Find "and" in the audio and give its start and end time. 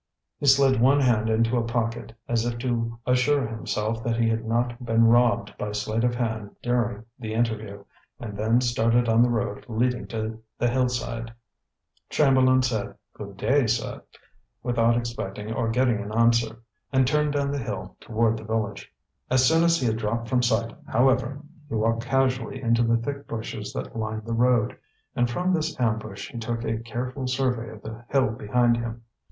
8.19-8.35, 16.91-17.05, 25.15-25.29